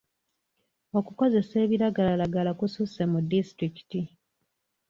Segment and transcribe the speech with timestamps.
[0.97, 4.01] Okukozesa ebiragalalagala kussuse mu disitulikiti.